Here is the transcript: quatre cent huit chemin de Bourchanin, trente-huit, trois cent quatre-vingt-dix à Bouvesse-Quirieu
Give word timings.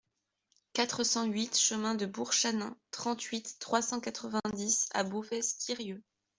quatre 0.73 1.03
cent 1.03 1.25
huit 1.27 1.55
chemin 1.55 1.93
de 1.93 2.07
Bourchanin, 2.07 2.75
trente-huit, 2.89 3.57
trois 3.59 3.83
cent 3.83 3.99
quatre-vingt-dix 3.99 4.89
à 4.95 5.03
Bouvesse-Quirieu 5.03 6.01